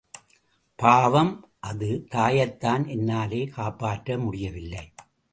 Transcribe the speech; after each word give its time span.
பாவம், 0.75 1.49
அது 1.59 2.07
தாயைத்தான் 2.11 2.87
என்னாலே 2.87 3.41
காப்பாற்ற 3.45 4.17
முடியவில்லை. 4.17 4.93